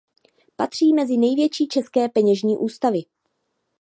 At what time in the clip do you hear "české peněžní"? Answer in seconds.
1.67-2.57